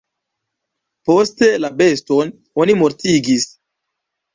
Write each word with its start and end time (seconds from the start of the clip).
Poste 1.11 1.51
la 1.67 1.73
beston 1.85 2.35
oni 2.67 2.81
mortigis. 2.85 3.51